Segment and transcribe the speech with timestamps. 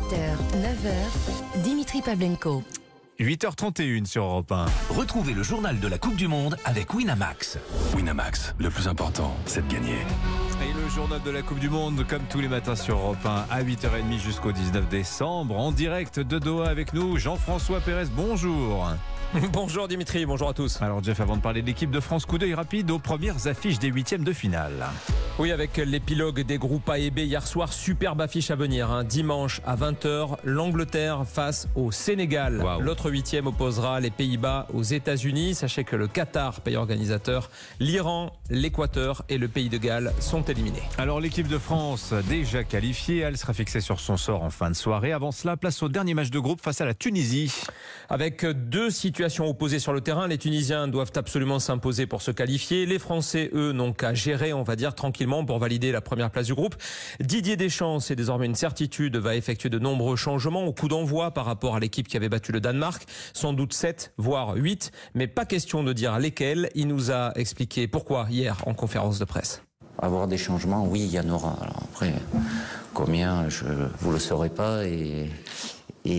[0.00, 2.62] 7h, 9h, Dimitri Pavlenko.
[3.18, 4.66] 8h31 sur Europe 1.
[4.96, 7.58] Retrouvez le journal de la Coupe du Monde avec Winamax.
[7.94, 9.98] Winamax, le plus important, c'est de gagner.
[10.94, 14.18] Journal de la Coupe du Monde, comme tous les matins sur Europe 1, à 8h30
[14.18, 18.88] jusqu'au 19 décembre, en direct de Doha avec nous, Jean-François Pérez, bonjour.
[19.52, 20.82] Bonjour Dimitri, bonjour à tous.
[20.82, 23.78] Alors Jeff, avant de parler de l'équipe de France, coup d'œil rapide aux premières affiches
[23.78, 24.88] des huitièmes de finale.
[25.38, 28.90] Oui, avec l'épilogue des groupes A et B hier soir, superbe affiche à venir.
[28.90, 29.04] hein.
[29.04, 32.60] Dimanche à 20h, l'Angleterre face au Sénégal.
[32.80, 35.54] L'autre huitième opposera les Pays-Bas aux États-Unis.
[35.54, 40.79] Sachez que le Qatar, pays organisateur, l'Iran, l'Équateur et le Pays de Galles sont éliminés.
[40.98, 44.76] Alors l'équipe de France, déjà qualifiée, elle sera fixée sur son sort en fin de
[44.76, 45.12] soirée.
[45.12, 47.54] Avant cela, place au dernier match de groupe face à la Tunisie.
[48.10, 52.84] Avec deux situations opposées sur le terrain, les Tunisiens doivent absolument s'imposer pour se qualifier.
[52.84, 56.46] Les Français, eux, n'ont qu'à gérer, on va dire, tranquillement pour valider la première place
[56.46, 56.76] du groupe.
[57.18, 61.46] Didier Deschamps, c'est désormais une certitude, va effectuer de nombreux changements au coup d'envoi par
[61.46, 63.04] rapport à l'équipe qui avait battu le Danemark.
[63.32, 66.68] Sans doute 7, voire 8, mais pas question de dire lesquels.
[66.74, 69.62] Il nous a expliqué pourquoi hier en conférence de presse.
[70.02, 71.56] Avoir des changements, oui, il y en aura.
[71.84, 72.14] Après,
[72.94, 73.46] combien,
[74.00, 75.28] vous le saurez pas et,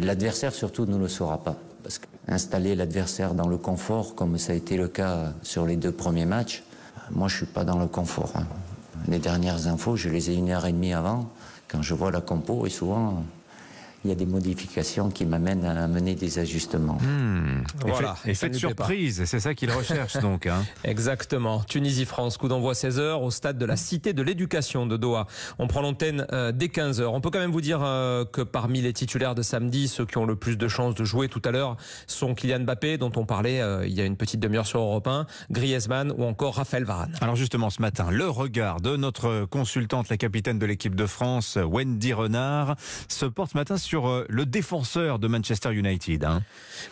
[0.00, 1.56] l'adversaire surtout ne le saura pas.
[1.82, 5.90] Parce qu'installer l'adversaire dans le confort, comme ça a été le cas sur les deux
[5.90, 6.62] premiers matchs,
[7.10, 8.32] moi je suis pas dans le confort.
[8.36, 8.46] hein.
[9.08, 11.28] Les dernières infos, je les ai une heure et demie avant,
[11.68, 13.24] quand je vois la compo, et souvent
[14.04, 16.98] il y a des modifications qui m'amènent à mener des ajustements.
[17.86, 18.16] Voilà.
[18.26, 18.58] Effet, Et de pas.
[18.58, 20.46] surprise, c'est ça qu'il recherche donc.
[20.46, 20.62] hein.
[20.84, 21.60] Exactement.
[21.64, 25.26] Tunisie-France, coup d'envoi 16h au stade de la Cité de l'Éducation de Doha.
[25.58, 27.04] On prend l'antenne euh, dès 15h.
[27.06, 30.18] On peut quand même vous dire euh, que parmi les titulaires de samedi, ceux qui
[30.18, 33.24] ont le plus de chances de jouer tout à l'heure sont Kylian Mbappé, dont on
[33.24, 36.84] parlait euh, il y a une petite demi-heure sur Europe 1, Griezmann ou encore Raphaël
[36.84, 37.12] Varane.
[37.20, 41.56] Alors justement, ce matin, le regard de notre consultante, la capitaine de l'équipe de France,
[41.62, 42.76] Wendy Renard,
[43.08, 46.24] se porte ce matin sur euh, le défenseur de Manchester United.
[46.24, 46.42] hein.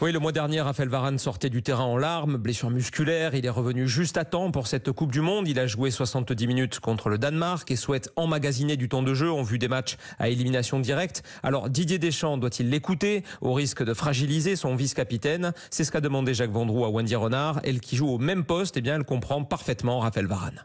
[0.00, 3.34] Oui, le mois dernier, Raphaël Varane sortait du terrain en larmes, blessure musculaire.
[3.34, 5.48] Il est revenu juste à temps pour cette Coupe du Monde.
[5.48, 9.30] Il a joué 70 minutes contre le Danemark et souhaite emmagasiner du temps de jeu
[9.32, 11.22] en vue des matchs à élimination directe.
[11.42, 15.52] Alors, Didier Deschamps doit-il l'écouter au risque de fragiliser son vice-capitaine?
[15.70, 17.60] C'est ce qu'a demandé Jacques Vendroux à Wendy Renard.
[17.64, 20.64] Elle qui joue au même poste, eh bien, elle comprend parfaitement Raphaël Varane.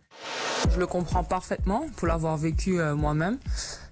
[0.74, 3.38] Je le comprends parfaitement pour l'avoir vécu euh, moi-même.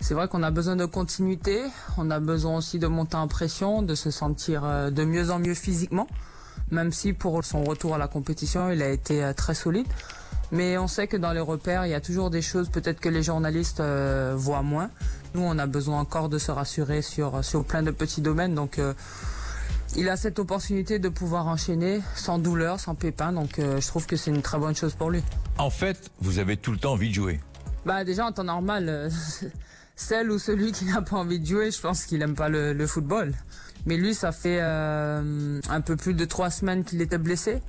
[0.06, 1.64] C'est vrai qu'on a besoin de continuité,
[1.98, 5.40] on a besoin aussi de monter en pression, de se sentir euh, de mieux en
[5.40, 6.08] mieux physiquement,
[6.70, 9.88] même si pour son retour à la compétition, il a été euh, très solide.
[10.52, 13.10] Mais on sait que dans les repères, il y a toujours des choses peut-être que
[13.10, 14.92] les journalistes euh, voient moins.
[15.34, 18.54] Nous, on a besoin encore de se rassurer sur, sur plein de petits domaines.
[18.54, 18.94] Donc, euh,
[19.96, 23.34] il a cette opportunité de pouvoir enchaîner sans douleur, sans pépin.
[23.34, 25.24] Donc, euh, je trouve que c'est une très bonne chose pour lui.
[25.58, 27.40] En fait, vous avez tout le temps envie de jouer.
[27.86, 29.12] Bah déjà en temps normal,
[29.96, 32.74] celle ou celui qui n'a pas envie de jouer, je pense qu'il aime pas le,
[32.74, 33.34] le football.
[33.86, 37.62] Mais lui, ça fait euh, un peu plus de trois semaines qu'il était blessé.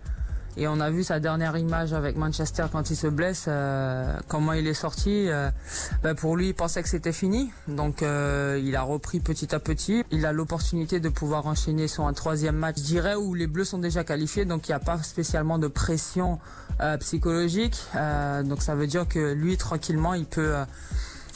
[0.59, 4.55] Et on a vu sa dernière image avec Manchester quand il se blesse, euh, comment
[4.55, 5.29] il est sorti.
[5.29, 5.51] euh,
[6.03, 7.51] bah, pour lui, il pensait que c'était fini.
[7.69, 10.03] Donc euh, il a repris petit à petit.
[10.11, 13.67] Il a l'opportunité de pouvoir enchaîner sur un troisième match, je dirais, où les Bleus
[13.67, 14.47] sont déjà qualifiés.
[14.47, 16.39] Donc il n'y a pas spécialement de pression
[16.81, 17.79] euh, psychologique.
[17.95, 20.55] Euh, donc ça veut dire que lui, tranquillement, il peut...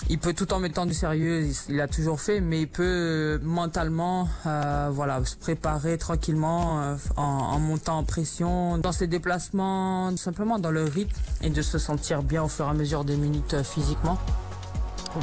[0.09, 2.83] il peut tout en mettant du sérieux, il, il a toujours fait, mais il peut
[2.83, 10.17] euh, mentalement, euh, voilà, se préparer tranquillement euh, en, montant en pression, dans ses déplacements,
[10.17, 13.17] simplement dans le rythme et de se sentir bien au fur et à mesure des
[13.17, 14.19] minutes physiquement.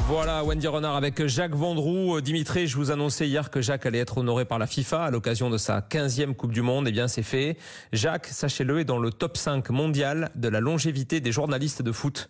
[0.10, 2.20] Voilà, Wendy Renard avec Jacques Vendroux.
[2.20, 5.50] Dimitri, je vous annonçais hier que Jacques allait être honoré par la FIFA à l'occasion
[5.50, 6.88] de sa 15e Coupe du Monde.
[6.90, 7.58] Eh bien, c'est fait.
[7.94, 12.30] Jacques, sachez-le, est dans le top 5 mondial de la longévité des journalistes de foot.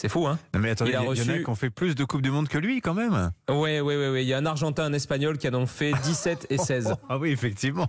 [0.00, 1.54] C'est fou, hein Non mais attendez, Il il a y, en a reçu- qui ont
[1.54, 3.32] fait plus de Coupe du Monde que lui quand même.
[3.50, 4.22] Oui, oui, oui, oui.
[4.22, 6.94] Il y a un Argentin, un Espagnol qui en ont fait 17 et 16.
[7.10, 7.88] Ah oui, effectivement.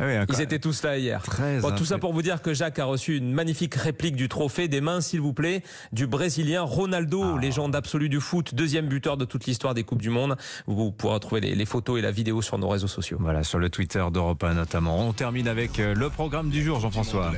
[0.00, 1.22] Oui, Ils étaient tous là hier.
[1.60, 4.66] Bon, tout ça pour vous dire que Jacques a reçu une magnifique réplique du trophée
[4.66, 5.62] des mains, s'il vous plaît,
[5.92, 7.40] du Brésilien Ronaldo, Ah.
[7.40, 10.36] légende absolue du foot, deuxième buteur de toute l'histoire des Coupes du Monde.
[10.66, 13.18] Vous pourrez retrouver les, les photos et la vidéo sur nos réseaux sociaux.
[13.20, 15.06] Voilà, sur le Twitter d'Europe 1 notamment.
[15.06, 17.30] On termine avec euh, le programme du jour, Jean-François.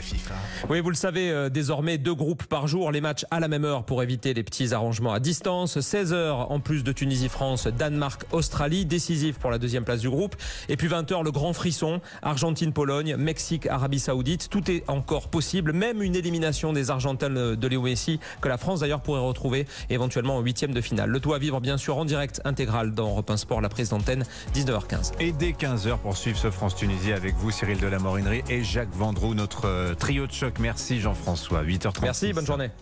[0.70, 3.67] Oui, vous le savez, euh, désormais deux groupes par jour, les matchs à la même
[3.67, 5.76] heure pour éviter les petits arrangements à distance.
[5.76, 10.37] 16h en plus de Tunisie-France, Danemark-Australie, décisif pour la deuxième place du groupe.
[10.69, 14.49] Et puis 20h, le grand frisson, Argentine-Pologne, Mexique-Arabie Saoudite.
[14.49, 18.81] Tout est encore possible, même une élimination des Argentins de Léo Messi, que la France
[18.81, 21.10] d'ailleurs pourrait retrouver éventuellement en huitième de finale.
[21.10, 23.90] Le tout à vivre bien sûr en direct intégral dans Europe 1 Sport, la prise
[23.90, 24.25] d'antenne,
[24.55, 25.12] 19h15.
[25.20, 29.67] Et dès 15h pour suivre ce France-Tunisie avec vous, Cyril Delamorinerie et Jacques Vendroux, notre
[29.67, 30.58] euh, trio de choc.
[30.60, 31.64] Merci Jean-François.
[31.64, 32.02] 8h30.
[32.02, 32.70] Merci, bonne journée.